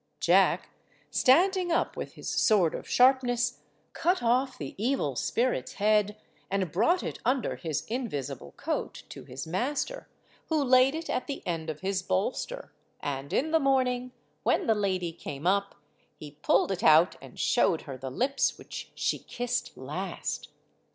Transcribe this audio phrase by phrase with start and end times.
[0.19, 0.69] Jack,
[1.11, 3.59] standing up with his sword of sharpness,
[3.93, 6.17] cut off the evil spirit's head,
[6.49, 10.09] and brought it under his invisible coat to his master,
[10.49, 14.11] who laid it at the end of his bolster, and in the morning,
[14.41, 15.75] when the lady came up,
[16.17, 20.47] he pulled it out and showed her the lips which she kissed last.